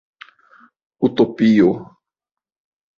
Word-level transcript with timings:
Utopio! 1.09 1.69